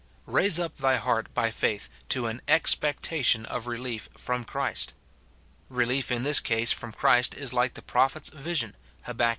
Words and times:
Raise 0.25 0.59
up 0.59 0.77
thy 0.77 0.95
heart 0.95 1.31
by 1.35 1.51
faith 1.51 1.87
to 2.09 2.25
an 2.25 2.41
expectation 2.47 3.45
of 3.45 3.67
relief 3.67 4.09
from 4.17 4.43
Christ. 4.43 4.95
Relief 5.69 6.11
in 6.11 6.23
this 6.23 6.39
case 6.39 6.71
from 6.71 6.91
Christ 6.91 7.35
is 7.35 7.53
like 7.53 7.75
the 7.75 7.83
prophet's 7.83 8.29
vision, 8.29 8.75
Ilab. 9.07 9.21
ii. 9.21 9.29